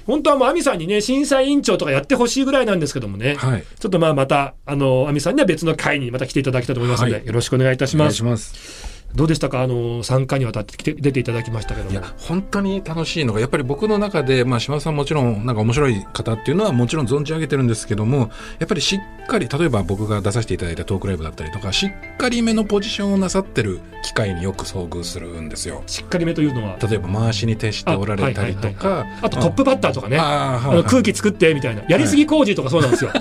[0.07, 3.65] 本当はもうアミさんにね、審査委員長とかやってほしいぐらいなんですけどもね、はい。
[3.79, 7.27] ちょっとまあまた、あの、アミさんには別の会にまた来ていただきたいと思いますので、はい。
[7.27, 8.23] よろしくお願いいたします。
[8.23, 8.45] お願いし。
[8.45, 9.01] ます。
[9.15, 9.61] どうでしたか？
[9.63, 11.91] あの、参加にわたって来て出ていただきましたけども。
[11.91, 25.85] いや本当に楽しいのがやっぱり僕の中で、まあ、島田さんもちろんなんか面白い方っていうのはもちろん存じ上げてるんですけどもやっぱりしっかり例えば僕が出させていただいたトークライブだったりとかしっかりめのポジションをなさってる機会によく遭遇するんですよ。
[25.87, 26.79] しっかりめというのは？
[26.83, 30.19] 例えば回しに徹しておられたりとかあとトップバッターとかね。
[30.19, 31.83] あの空気作ってみたいな。
[31.89, 33.13] やりすぎ工事とかそうなんですよ。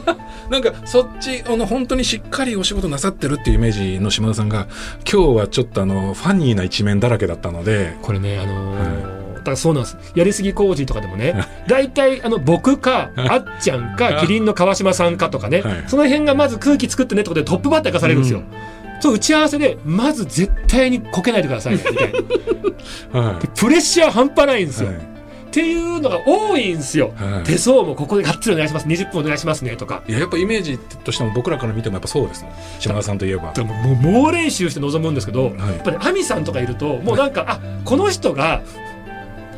[0.50, 4.68] なんかそっちあの本当にしっかりお仕事なさってるっていうイメージの島田さんが
[5.12, 9.19] 今日はちょっとあのファニーな一面だらけだったのでこれねあのー
[9.56, 9.98] そうなんです。
[10.16, 11.36] やりすぎ工事とかでもね
[11.68, 15.84] 大体あの僕かあっちゃんかキリンの川島さんかとかね、はい。
[15.88, 18.42] その辺がまず空気作ってねってことでトップバッター化されるんですよ、
[19.02, 22.14] そう打ち合わせでまず絶対にこけないでくださいねみたい
[23.14, 23.22] な。
[23.22, 25.00] はでプレッシャー半端ないんですい、よ、はい。
[25.50, 27.44] っていうのが多いんですよ、はい。
[27.44, 30.04] 手相もここでがっつりお願いします20分お願いしますねとか。
[30.08, 32.54] いややっぱイメージとしても僕らから見てもやっぱそうですね。
[32.80, 33.52] 島田さんといえば。
[33.54, 35.54] でももう猛練習して臨むんですけど、はい。
[35.54, 38.62] やっぱり亜美さんとかいるともうなんかあこの人が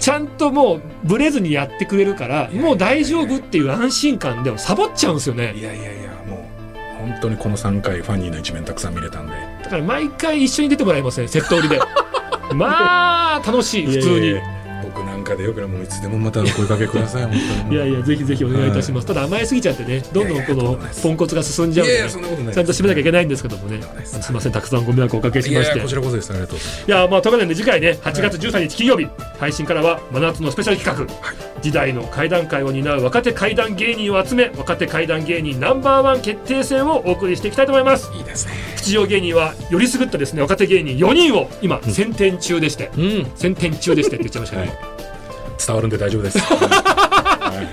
[0.02, 5.54] ちゃんともうブレずにやってくれるからもう大丈夫っていう安心感でサボっちゃうんですよね。
[5.56, 9.34] いやいやいやもう本当にこの3回ファニーな一面たくさん見れたんで。
[9.64, 11.80] だから毎回一緒に出てもらいますねセット売りで。
[12.56, 14.42] まあ楽しい普通にいやいやいや
[14.84, 17.76] 僕なんかでよければもういつでもまたお声かけください本当に。
[17.76, 22.10] いやいやぜひぜひお願いいたします、ただ甘えすぎちゃってねどんどんこのポンコツが進んじゃうんで、ね。
[22.54, 23.78] ちゃんと締めなきゃいけないんですけどもね。
[23.78, 25.78] ですみませんたくさんご迷惑をおかけしまして。
[25.78, 26.32] やこちらこそです。
[26.32, 29.08] ありがとういやまあということで次回ね8月13日金曜日、
[29.42, 38.12] 配信からは真夏のスペシャル企画、時代の怪談会を担う若手怪談芸人を集め若手怪談芸人ナンバーワン決定戦をお送りしていきたいと思います。
[38.16, 38.54] いいですね。
[38.78, 43.32] 吉祥芸人はよりすぐったですね若手芸人4人を今選定中でして、うん。
[43.36, 45.58] 選定中でしてって言っちゃいましたけど、はい。
[45.66, 46.38] 伝わるんで大丈夫です。
[46.46, 47.68] はい。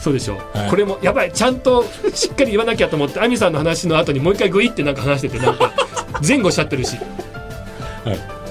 [0.00, 0.70] そうでしょう、はい。
[0.70, 5.70] これもやばいちゃんとしっかり言わなきゃと思って亜美さんの話の後にもう一回グイってなんか話しててなんか
[6.26, 6.94] 前後しちゃってるし。
[6.94, 6.96] い。
[8.08, 8.41] や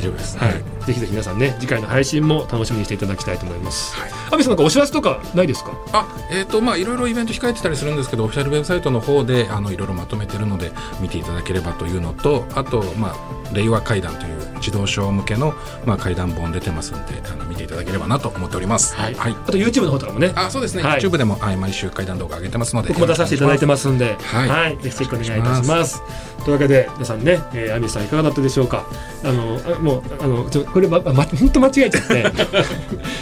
[0.00, 0.52] 大丈夫ですはい、
[0.90, 3.94] ぜひぜひ皆さんね次回の配信も楽しみにしていただきたいと思います。
[3.94, 4.10] はい。
[4.32, 5.70] 阿部さんなんかお知らせとかないですか？
[5.92, 15.54] あえっ、とまあいろいろイベント控えてたりするんですけどオフィシャルウェブサイトの方であのいろいろまとめてるので見ていただければというのとあとまあ令和会談という児童書向けの
[15.86, 18.96] まあ会談本出てますんであの見ていただければなと思っております。
[18.96, 19.14] はい。
[19.14, 21.00] はい、あと YouTube の方とかもね、あそうですね、はい。
[21.00, 24.48] YouTube でも、はい、毎週会談動画上げてますので僕も出させていただいてますんで、はい。
[24.48, 26.02] はい、ぜひチェックお願いいたします。
[26.40, 28.86] というわけで皆さんね、えー、亜美さんいかがだったでしょうか？
[29.22, 32.06] あのあもうあのちょこれまま本当間違えちゃっ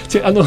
[0.09, 0.45] て、 あの、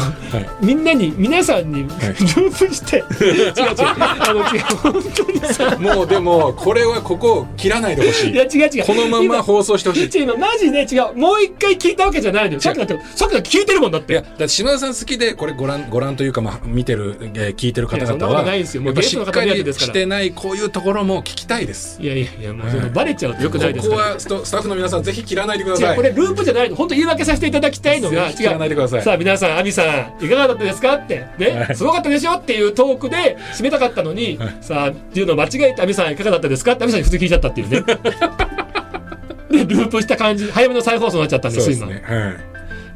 [0.60, 3.52] みんなに皆さんにループして、違う違う。
[3.92, 5.76] あの違う本当にさ。
[5.78, 8.32] もうでもこれはここ切らないでほしい。
[8.32, 8.84] いや違う違う。
[8.84, 10.22] このまま放送してほしい。
[10.22, 11.16] 今マジで違う。
[11.16, 12.60] もう一回聞いたわけじゃないのよ。
[12.60, 14.12] さっきだってさっきだ聞いてるもんだって。
[14.14, 24.00] いやだって島田さん好きでこれご覧ご覧というか、まあ、見てる、えー聞いてる方々はとないですよもうゲストの方しっかり目当てですからしてないこういうところも聞きたいですいやいやいやもうバレちゃうとよくないですから。
[24.02, 29.82] ここはスタッフの皆さんぜひ切らないでくださいこれループじゃないの本当言い訳させていただきたいのがぜひ切らないでくださあ皆さん亜美さ
[30.20, 30.94] んいかがだったですか？
[30.94, 31.26] って。
[31.38, 31.76] ね、はい。
[31.76, 32.32] すごかったでしょ？
[32.34, 36.72] っていうトークで締めたかったのに、さあっていうのを間違えて亜美さんいかがだったですか？
[36.72, 37.82] って亜美さんに普通聞いちゃったっていうね。
[39.50, 42.36] でループした感じ早めの再放送になっちゃったんです今そうですね、はい。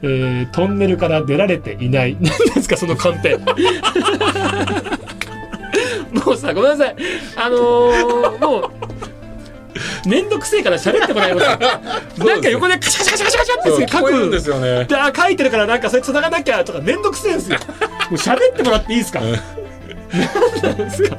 [0.03, 2.17] えートンネルから出られていない。
[2.21, 3.37] 何ですかそのカンペ。
[6.13, 6.97] もうさごめんなさい。
[7.37, 8.71] あのーもう
[10.07, 11.41] めんどくせえから喋ってもらいま
[12.15, 14.85] すなんか横でカシャカシャカシャカシャって書こえるんでくすよね。
[14.85, 17.59] であ書いてるからなんかそれ繋がなきゃとかめんどくせえんですよ。
[18.11, 19.21] もう喋ってもらっていいですか？
[19.21, 19.33] 何
[20.63, 20.77] なん。
[20.77, 21.17] ですか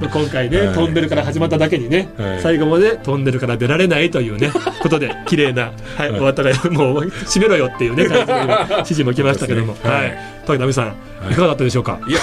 [0.00, 0.74] まあ今回ね、はい。
[0.74, 2.40] トンネルから始まっただけにね、はい。
[2.42, 4.50] 最後までトンネルから出られないというね
[4.82, 6.20] ことで綺麗な、はいはい。
[6.20, 9.78] お別れもう閉めろよっていうね感じで今指示も来ましたけども、ね。
[9.82, 10.00] はい。
[10.02, 10.18] はい。
[10.46, 10.94] というわけで亜美さん、
[11.32, 11.98] い、かがだったでしょうか？
[12.06, 12.18] いや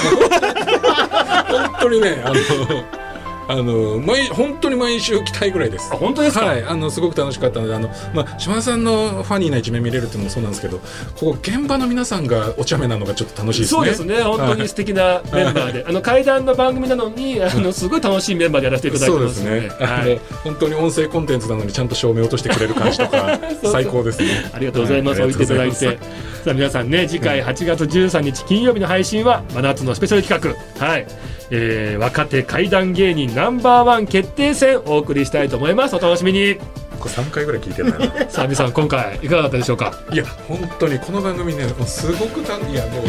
[1.49, 2.35] 本当にねあの
[3.47, 5.89] あの毎本当に毎週来たいぐらいです。
[5.93, 10.85] あ本当ですか、はい、あのすごく楽しかったのであの、まあ、島田さんのファニーな一面見れるっていうのもそうなんですけどこ
[11.33, 13.77] こ現場の皆さんがお茶目なのがちょっと楽しいですね。
[13.77, 14.23] そうですね。
[14.23, 24.49] 本当に素敵なメンバーで、あの怪談の番組なのにあのすごい楽しいメンバーでやらせていただいてそうでますのでね、はあの本当に音声コンテンツなのにちゃんと照明落としてくれる感じとか 最高ですね。
[24.53, 25.19] ありがとうございます。
[25.19, 25.99] は置いていただいて。
[26.45, 30.85] さあ皆さんね、次回8月13日金曜日の配信は真夏のスペシャル企画。
[30.87, 31.07] はい。
[31.51, 35.95] えー、若手怪談芸人ナンバーワン決定戦お送りしたいと思います。
[35.95, 36.57] お楽しみに。
[36.99, 39.93] これ3回ぐらい聞いてないなさあ皆さん今回いかがだったでしょうか？
[40.11, 43.05] いや本当にこの番組ねもうすごくたいやもう